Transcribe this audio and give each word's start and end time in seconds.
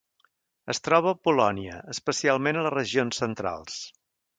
Es 0.73 0.81
troba 0.87 1.11
a 1.11 1.19
Polònia, 1.29 1.77
especialment 1.95 2.59
a 2.63 2.67
les 2.67 2.77
regions 2.81 3.25
centrals. 3.27 3.83